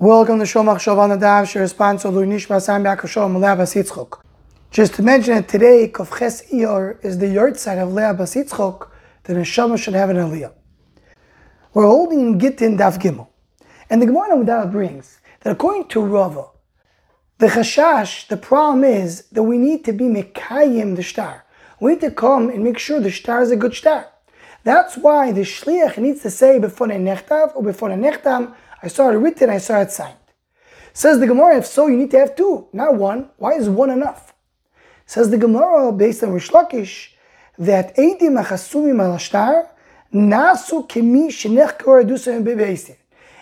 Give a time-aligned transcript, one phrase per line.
[0.00, 4.22] Welcome to Shomach Shavan Nadav, Shir sponsor Lui Nishma Sam Yakashom Leah Basitzchok.
[4.72, 8.88] Just to mention that today, Kovches Iyar is the yahrzeit of Leah Basitzchok,
[9.22, 10.52] the Neshama should have an Aliyah.
[11.74, 13.28] We're holding Gittin Daf Gimel.
[13.88, 16.46] And the Gemara Nadav brings that according to Rava,
[17.38, 21.44] the Chashash, the problem is that we need to be Mekayim the shtar.
[21.78, 24.08] We need to come and make sure the shtar is a good shtar.
[24.64, 28.54] That's why the Shliach needs to say before the Nechtav or before the Nechtam,
[28.84, 30.18] I saw it written, I saw it signed.
[30.92, 33.30] Says the Gemara, if so, you need to have two, not one.
[33.38, 34.34] Why is one enough?
[35.06, 37.08] Says the Gemara, based on Reish Lakish,
[37.56, 39.68] that Eidim Achasumim al Ashtar,
[40.12, 42.96] Nasu Kemi Shenech Koradusam Bebeisin.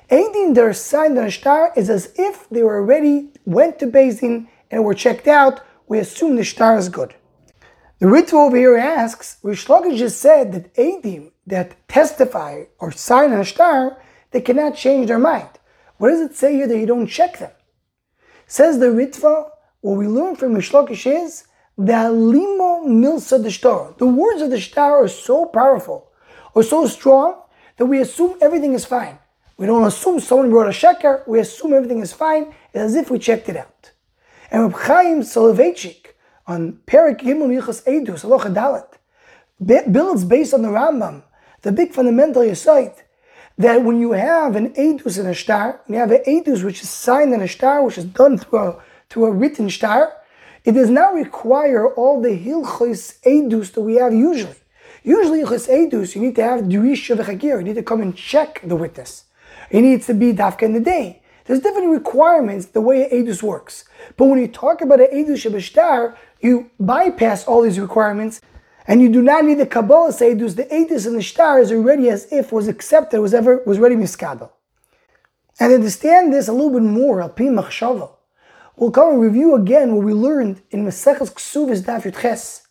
[0.09, 3.89] Eidim that are signed on a shtar is as if they were already went to
[3.89, 5.61] Beis Din and were checked out.
[5.89, 7.17] We assume the shtar is good.
[7.99, 13.33] The Ritva over here asks, Reish Lakish just said that Eidim that testify or sign
[13.33, 14.01] on a shtar
[14.33, 15.49] they cannot change their mind.
[15.99, 17.53] What does it say here that you don't check them?
[18.47, 19.51] Says the Ritva,
[19.81, 21.45] what we learn from Mishlokish is
[21.79, 23.95] the limo milsa the shtar.
[23.99, 26.11] The words of the shtar are so powerful
[26.55, 27.41] or so strong
[27.77, 29.19] that we assume everything is fine.
[29.57, 33.11] We don't assume someone wrote a sheker, we assume everything is fine it's as if
[33.11, 33.91] we checked it out.
[34.51, 36.07] And Reb Chaim Soloveitchik
[36.47, 41.23] on Perik Gimel Yichas Eidus, Aloha Dalet, builds based on the Rambam,
[41.61, 43.02] the big fundamental Yesait,
[43.59, 46.91] that when you have an edus in a shtar, you have an edus which is
[46.91, 50.13] signed in a shtar, which is done through a, through a written shtar,
[50.65, 54.55] it does not require all the hilchos edus that we have usually.
[55.03, 57.59] Usually, hilchos edus, you need to have durisha v'chagir.
[57.59, 59.25] You need to come and check the witness.
[59.71, 61.23] It needs to be dafka in the day.
[61.45, 63.85] There's different requirements the way edus works.
[64.17, 68.41] But when you talk about an edus shabashtar, you bypass all these requirements
[68.87, 72.09] and you do not need the Kabbalah Seidus, the Eitis and the Shtar is already
[72.09, 74.51] as if was accepted, was ever was ready miskadal.
[75.61, 78.11] And understand this a little bit more, Alpi Machshava,
[78.77, 82.67] we'll come and review again what we learned in Maseches Ksuvis Daf Ches.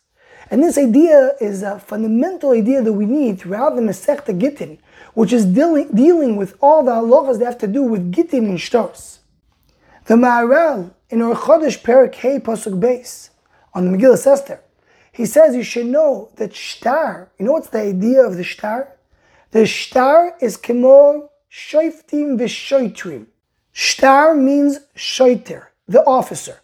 [0.50, 4.78] And this idea is a fundamental idea that we need throughout the Masechta Gittin,
[5.14, 8.58] which is dealing, dealing with all the halachas that have to do with Gittin and
[8.58, 9.20] Shtaros.
[10.04, 13.30] The Maharal in Ohr Chadash Perik Hey Pasuk Beis
[13.72, 14.60] on the Megillah Esther
[15.12, 18.88] he says you should know that shtar, you know what's the idea of the shtar?
[19.50, 23.26] The shtar is kemo shoiftim v'shoitrim.
[23.72, 26.60] Shtar means shoiter, the officer.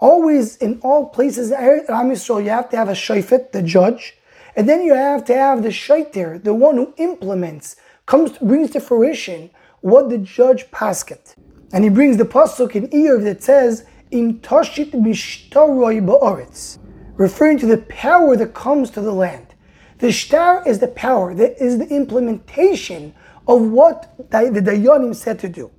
[0.00, 4.16] Always in all places, Am Yisrael, you have to have a shoifet, the judge,
[4.54, 8.80] and then you have to have the shoiter, the one who implements, comes brings to
[8.80, 9.50] fruition
[9.80, 11.34] what the judge pasket.
[11.72, 16.78] And he brings the pasuk in Iyov that says, "Im toshit mishtaroi ba'oretz."
[17.18, 19.54] Referring to the power that comes to the land.
[19.98, 23.12] The shtar is the power, that is the implementation
[23.48, 25.72] of what the Dayanim said to do.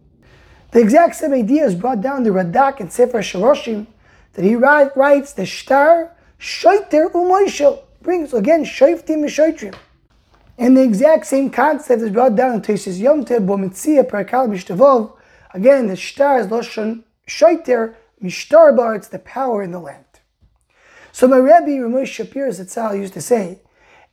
[0.71, 3.87] The exact same idea is brought down the Radak and Sefer Shoroshim,
[4.33, 9.77] that he writes the shtar, shaiter umoishel, brings again shaiftim and
[10.57, 14.49] And the exact same concept is brought down in Tosfos Yom Tov, Bava Metzia, Parakal
[14.49, 15.13] Mishtavov.
[15.53, 20.03] Again, the shtar is Loshon shaiter, mishtar bar, it's the power in the land.
[21.11, 23.61] So my Rabbi Ramesh Shapir Zatzal used to say,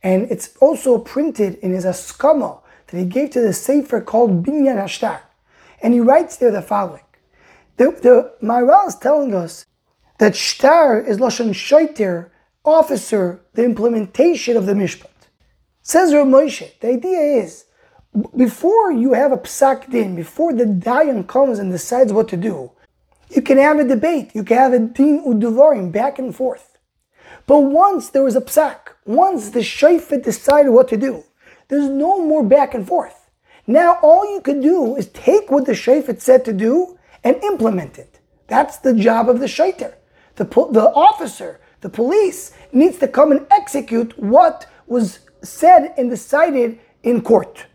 [0.03, 4.77] and it's also printed in his Askama that he gave to the Sefer called Binyan
[4.77, 5.21] Hashtar.
[5.81, 7.01] And he writes there the following.
[7.77, 9.65] The, the Maharal is telling us
[10.17, 12.31] that shtar is Lashon Shaiter,
[12.65, 15.09] officer, the implementation of the Mishpat.
[15.81, 17.65] Says Rav Moshe, the idea is,
[18.35, 22.71] before you have a psak din, before the dayan comes and decides what to do,
[23.29, 26.76] you can have a debate, you can have a din uduvarim, back and forth.
[27.45, 31.23] But once there was a psak, once the shayfet decided what to do,
[31.67, 33.29] there's no more back and forth.
[33.65, 37.97] Now all you could do is take what the shayfet said to do and implement
[37.97, 38.19] it.
[38.47, 39.93] That's the job of the shayter.
[40.35, 46.79] The, the officer, the police, needs to come and execute what was said and decided
[47.03, 47.65] in court.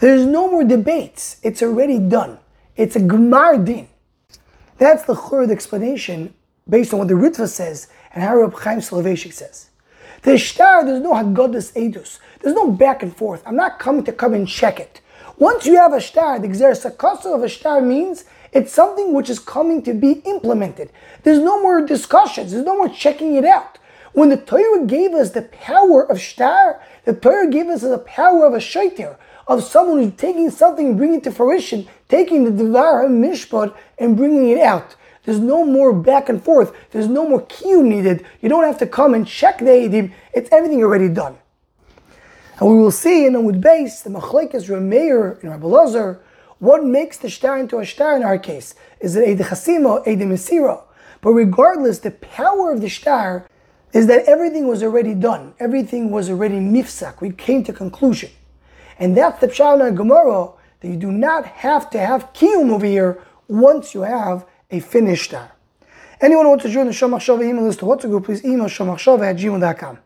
[0.00, 1.38] There's no more debates.
[1.42, 2.38] It's already done.
[2.76, 3.88] It's a Gemar din.
[4.78, 6.34] That's the third explanation
[6.68, 9.70] based on what the Ritva says and how Chaim Soloveitchik says.
[10.22, 12.18] The shtar, there's no Haggadus Edus.
[12.40, 13.42] There's no back and forth.
[13.44, 15.02] I'm not coming to come and check it.
[15.36, 19.40] Once you have a shtar, the Gzer of a shtar means it's something which is
[19.40, 20.90] coming to be implemented.
[21.24, 22.52] There's no more discussions.
[22.52, 23.78] There's no more checking it out.
[24.12, 28.46] When the Torah gave us the power of shtar, the Torah gave us the power
[28.46, 29.16] of a shaitir,
[29.48, 34.50] of someone who's taking something, bringing it to fruition, taking the Devar Mishpat and bringing
[34.50, 34.94] it out.
[35.24, 36.72] There's no more back and forth.
[36.90, 38.24] There's no more cue needed.
[38.40, 40.12] You don't have to come and check the Eidim.
[40.32, 41.38] It's everything already done.
[42.60, 46.20] And we will see in Amud Beis, the Machlekes Rameir and Rabbi Lazar,
[46.58, 48.74] What makes the shtar into a shtar in our case?
[49.00, 50.82] Is it a chasima, a mesira?
[51.20, 53.48] But regardless, the power of the shtar
[53.94, 55.54] is that everything was already done.
[55.58, 57.20] Everything was already mifsak.
[57.20, 58.30] We came to conclusion.
[58.98, 60.50] And that's the pshat in Gemara
[60.80, 65.30] that you do not have to have kiyum over here once you have a finished
[65.30, 65.52] shtar.
[66.20, 68.66] Anyone who wants to join the Shomach Shava email list to WhatsApp group, please email
[68.66, 69.98] shomachshava at gmail.com.